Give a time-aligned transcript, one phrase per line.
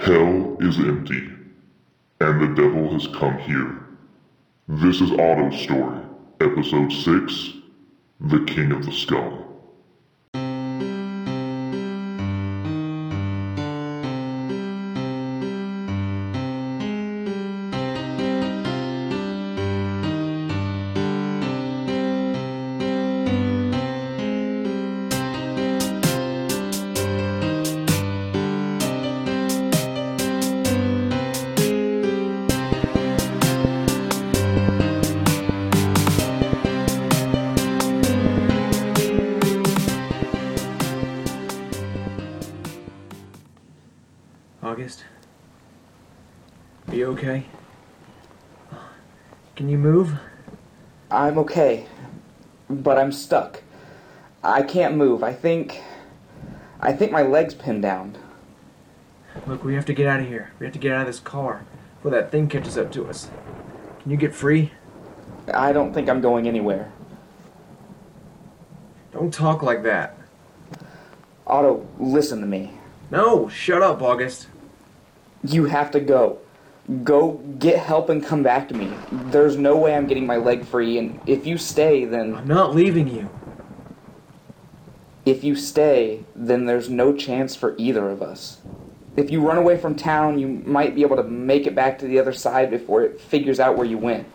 [0.00, 1.28] Hell is empty,
[2.20, 3.84] and the devil has come here.
[4.66, 6.00] This is Otto's story,
[6.40, 7.50] episode 6
[8.18, 9.39] The King of the Scum.
[47.10, 47.44] Okay?
[49.56, 50.18] Can you move?
[51.10, 51.86] I'm okay,
[52.68, 53.62] but I'm stuck.
[54.42, 55.22] I can't move.
[55.22, 55.80] I think.
[56.80, 58.16] I think my leg's pinned down.
[59.46, 60.52] Look, we have to get out of here.
[60.58, 61.64] We have to get out of this car
[61.96, 63.30] before that thing catches up to us.
[64.00, 64.72] Can you get free?
[65.52, 66.90] I don't think I'm going anywhere.
[69.12, 70.16] Don't talk like that.
[71.46, 72.72] Otto, listen to me.
[73.10, 74.46] No, shut up, August.
[75.42, 76.38] You have to go.
[77.04, 78.90] Go get help and come back to me.
[79.12, 82.34] There's no way I'm getting my leg free, and if you stay, then.
[82.34, 83.30] I'm not leaving you.
[85.24, 88.60] If you stay, then there's no chance for either of us.
[89.16, 92.06] If you run away from town, you might be able to make it back to
[92.06, 94.26] the other side before it figures out where you went.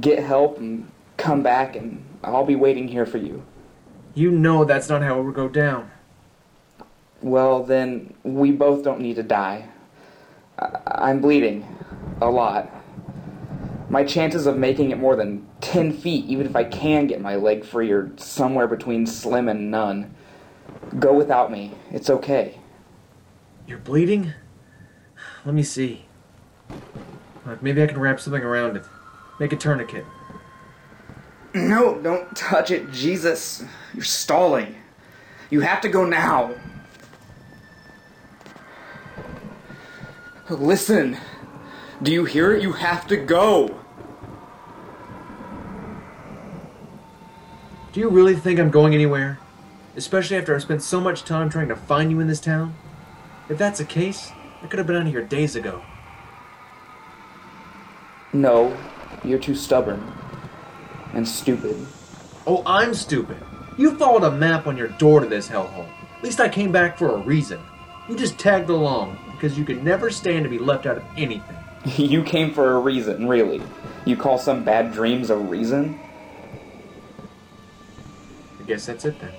[0.00, 3.42] Get help and come back, and I'll be waiting here for you.
[4.14, 5.90] You know that's not how it will go down.
[7.22, 9.64] Well, then we both don't need to die.
[10.58, 11.66] I- I'm bleeding.
[12.20, 12.70] A lot.
[13.90, 17.36] My chances of making it more than 10 feet, even if I can get my
[17.36, 20.14] leg free, are somewhere between slim and none.
[20.98, 21.72] Go without me.
[21.90, 22.58] It's okay.
[23.66, 24.32] You're bleeding?
[25.44, 26.06] Let me see.
[27.46, 28.84] Look, maybe I can wrap something around it.
[29.40, 30.04] Make a tourniquet.
[31.54, 33.64] No, don't touch it, Jesus.
[33.94, 34.74] You're stalling.
[35.50, 36.54] You have to go now.
[40.50, 41.16] Listen.
[42.00, 42.62] Do you hear it?
[42.62, 43.80] You have to go.
[47.92, 49.40] Do you really think I'm going anywhere?
[49.96, 52.76] Especially after I spent so much time trying to find you in this town?
[53.48, 54.30] If that's the case,
[54.62, 55.82] I could have been out of here days ago.
[58.32, 58.76] No,
[59.24, 60.12] you're too stubborn
[61.14, 61.84] and stupid.
[62.46, 63.38] Oh, I'm stupid.
[63.76, 65.88] You followed a map on your door to this hellhole.
[66.16, 67.58] At least I came back for a reason.
[68.08, 71.56] You just tagged along because you could never stand to be left out of anything.
[71.96, 73.62] you came for a reason, really.
[74.04, 75.98] You call some bad dreams a reason?
[78.60, 79.32] I guess that's it then.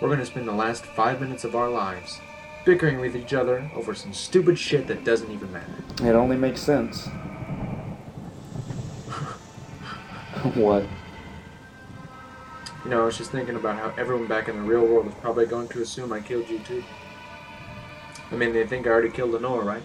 [0.00, 2.20] We're gonna spend the last five minutes of our lives
[2.64, 5.74] bickering with each other over some stupid shit that doesn't even matter.
[6.02, 7.06] It only makes sense.
[10.54, 10.84] what?
[12.84, 15.14] You know, I was just thinking about how everyone back in the real world is
[15.20, 16.82] probably going to assume I killed you too.
[18.30, 19.82] I mean, they think I already killed Lenore, right?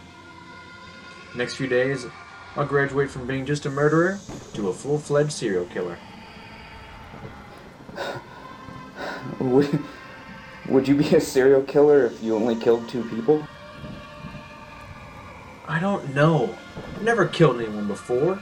[1.36, 2.06] Next few days,
[2.56, 4.20] I'll graduate from being just a murderer
[4.54, 5.98] to a full fledged serial killer.
[9.40, 9.84] Would,
[10.70, 13.46] would you be a serial killer if you only killed two people?
[15.68, 16.56] I don't know.
[16.96, 18.40] I've never killed anyone before.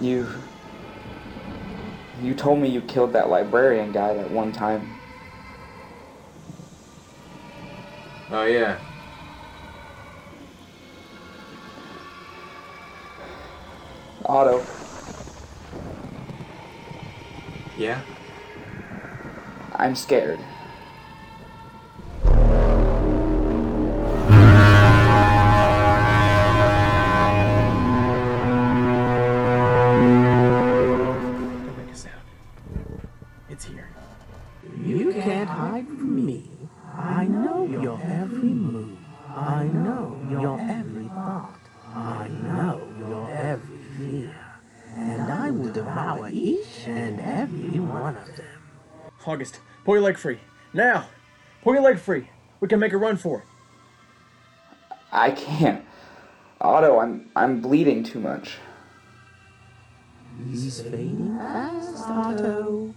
[0.00, 0.28] You.
[2.22, 4.88] You told me you killed that librarian guy that one time.
[8.30, 8.78] Oh, yeah.
[14.34, 14.66] Otto,
[17.78, 18.00] Yeah?
[19.76, 20.40] I'm scared.
[22.24, 22.34] Don't
[31.78, 31.86] make.
[33.48, 33.88] It's here.
[34.82, 36.50] You can't hide from me.
[36.98, 38.98] I know your every move.
[39.28, 41.60] I know your every thought.
[41.94, 44.34] I know your every fear.
[44.96, 48.46] And I will devour each and every one of them.
[49.26, 50.38] August, pull your leg free.
[50.72, 51.08] Now!
[51.62, 52.28] Pull your leg free.
[52.60, 53.44] We can make a run for it.
[55.10, 55.84] I can't.
[56.60, 58.56] Otto, I'm I'm bleeding too much.
[60.50, 62.94] He's fading fast, Otto.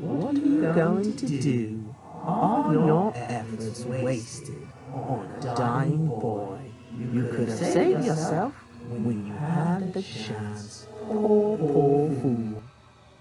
[0.00, 1.94] What are you going to do?
[2.24, 6.58] All your efforts wasted on a dying boy.
[6.98, 8.52] You could have saved yourself
[8.88, 10.86] when you had the chance.
[11.06, 12.62] Poor, poor.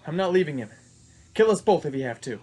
[0.05, 0.69] I'm not leaving him.
[1.33, 2.39] Kill us both if you have to.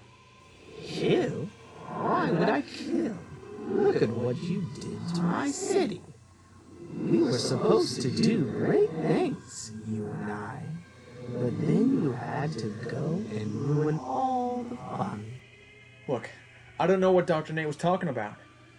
[0.82, 1.48] Kill?
[1.88, 3.16] Why would I kill?
[3.68, 6.02] Look at what you did to my city.
[6.94, 10.62] We were supposed to do great things, you and I.
[11.28, 15.24] But then you had to go and ruin all the fun.
[16.08, 16.30] Look,
[16.78, 17.52] I don't know what Dr.
[17.52, 18.34] Nate was talking about.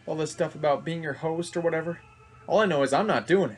[0.05, 1.99] All this stuff about being your host or whatever.
[2.47, 3.57] All I know is I'm not doing it.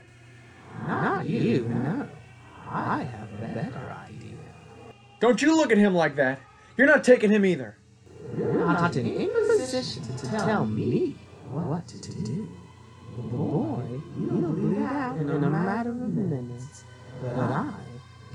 [0.87, 2.07] Not you, no.
[2.69, 4.37] I have a better idea.
[5.19, 6.39] Don't you look at him like that.
[6.77, 7.75] You're not taking him either.
[8.37, 11.15] You're not in any position to tell me
[11.49, 12.49] what to do.
[13.15, 16.83] The boy, he'll bleed out in a matter of minutes.
[17.21, 17.73] But I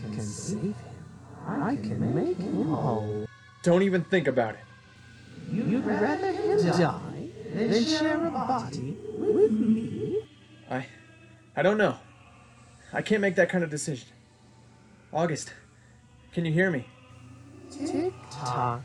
[0.03, 0.75] can save him.
[1.47, 3.27] I can make him whole.
[3.63, 4.61] Don't even think about it.
[5.51, 10.21] You'd rather him die than share a body with me?
[10.71, 10.87] I
[11.57, 11.97] I don't know.
[12.94, 14.06] I can't make that kind of decision.
[15.12, 15.52] August,
[16.32, 16.87] can you hear me?
[17.69, 18.85] Tick tock.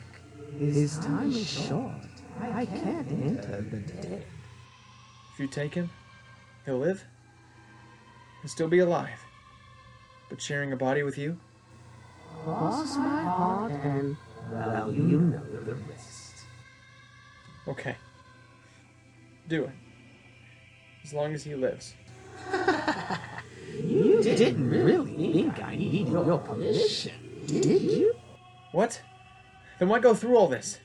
[0.57, 1.91] His time is short.
[2.41, 4.25] I can't enter the dead.
[5.33, 5.91] If you take him,
[6.65, 7.03] he'll live.
[8.41, 9.19] He'll still be alive.
[10.27, 11.37] But sharing a body with you?
[12.43, 14.17] Cross my heart and,
[14.51, 16.45] well, you know the rest.
[17.67, 17.95] Okay.
[19.47, 19.71] Do it.
[21.03, 21.93] As long as he lives.
[24.19, 27.13] You didn't really think I needed your permission,
[27.45, 28.13] did you?
[28.73, 29.01] What?
[29.79, 30.79] Then why go through all this?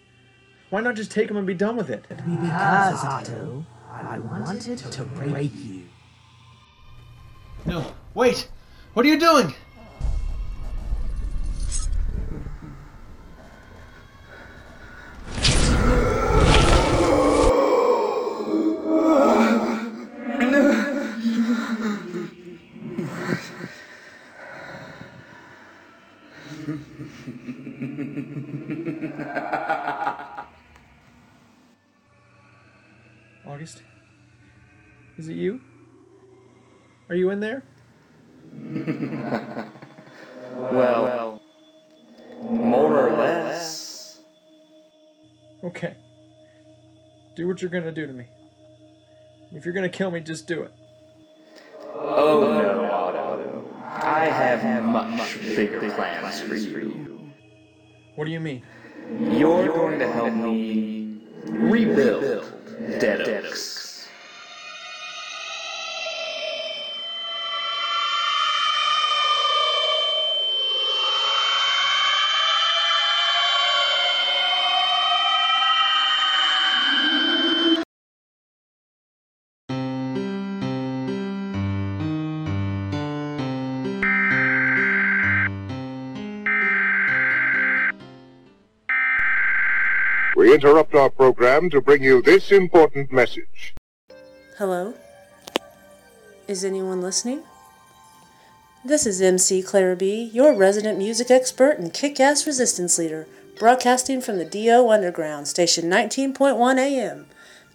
[0.70, 2.04] Why not just take him and be done with it?
[2.08, 5.82] Because, Otto, I wanted to break you.
[7.66, 8.48] No, wait!
[8.92, 9.52] What are you doing?
[33.46, 33.82] August?
[35.18, 35.60] Is it you?
[37.10, 37.62] Are you in there?
[40.54, 41.42] Well, well,
[42.42, 44.20] more or less.
[45.62, 45.94] Okay.
[47.36, 48.24] Do what you're gonna do to me.
[49.52, 50.72] If you're gonna kill me, just do it.
[51.94, 52.63] Oh.
[54.24, 57.30] I have much bigger plans for you.
[58.14, 58.62] What do you mean?
[59.20, 62.50] You're going to help me rebuild
[63.00, 63.73] Dead Oaks.
[90.44, 93.74] We interrupt our program to bring you this important message.
[94.58, 94.92] Hello?
[96.46, 97.44] Is anyone listening?
[98.84, 103.26] This is MC Clara B, your resident music expert and kick ass resistance leader,
[103.58, 107.24] broadcasting from the DO Underground, station 19.1 AM.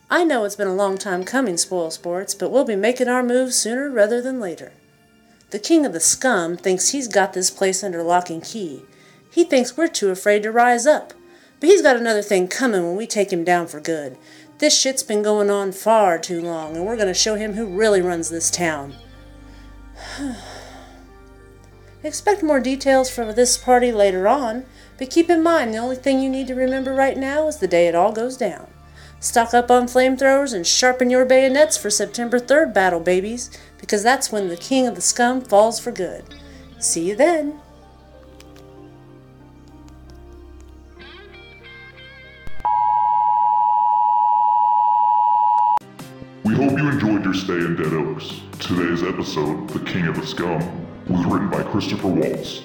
[0.07, 3.23] I know it's been a long time coming, Spoil Sports, but we'll be making our
[3.23, 4.73] moves sooner rather than later.
[5.49, 8.83] The king of the scum thinks he's got this place under lock and key.
[9.31, 11.13] He thinks we're too afraid to rise up.
[11.59, 14.17] But he's got another thing coming when we take him down for good.
[14.59, 17.65] This shit's been going on far too long, and we're going to show him who
[17.65, 18.95] really runs this town.
[22.03, 24.65] Expect more details from this party later on,
[24.97, 27.67] but keep in mind the only thing you need to remember right now is the
[27.67, 28.67] day it all goes down.
[29.19, 34.31] Stock up on flamethrowers and sharpen your bayonets for September 3rd battle, babies, because that's
[34.31, 36.23] when the king of the scum falls for good.
[36.79, 37.59] See you then.
[47.49, 48.41] In Dead Oaks.
[48.59, 50.59] Today's episode, The King of the Scum,
[51.07, 52.61] was written by Christopher Waltz.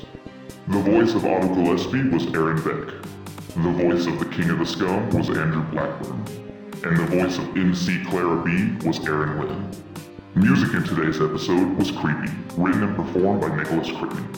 [0.68, 2.92] The voice of Otto Gillespie was Aaron Beck.
[3.54, 6.22] The voice of the King of the Scum was Andrew Blackburn.
[6.84, 9.70] And the voice of MC Clara B was Erin Lynn.
[10.34, 14.34] Music in today's episode was Creepy, written and performed by Nicholas Crittenden.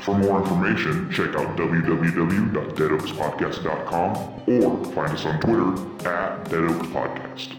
[0.00, 5.72] For more information, check out www.deadoakspodcast.com or find us on Twitter
[6.06, 7.54] at Dead Oaks Podcast.